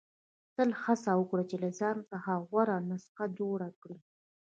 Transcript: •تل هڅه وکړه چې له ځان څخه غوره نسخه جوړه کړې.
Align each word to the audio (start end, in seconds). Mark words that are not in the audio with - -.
•تل 0.55 0.69
هڅه 0.83 1.11
وکړه 1.17 1.43
چې 1.49 1.55
له 1.63 1.69
ځان 1.79 1.97
څخه 2.11 2.31
غوره 2.47 2.77
نسخه 2.89 3.25
جوړه 3.39 3.69
کړې. 3.81 3.97